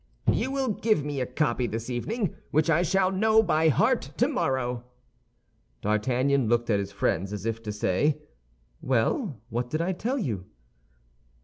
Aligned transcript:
"You 0.31 0.49
will 0.49 0.69
give 0.69 1.05
me 1.05 1.21
a 1.21 1.27
copy 1.27 1.67
this 1.67 1.87
evening, 1.87 2.33
which 2.49 2.71
I 2.71 2.81
shall 2.81 3.11
know 3.11 3.43
by 3.43 3.69
heart 3.69 4.01
tomorrow." 4.17 4.83
D'Artagnan 5.81 6.49
looked 6.49 6.71
at 6.71 6.79
his 6.79 6.91
friends, 6.91 7.31
as 7.31 7.45
if 7.45 7.61
to 7.61 7.71
say, 7.71 8.19
"Well, 8.81 9.39
what 9.51 9.69
did 9.69 9.79
I 9.79 9.91
tell 9.91 10.17
you?" 10.17 10.45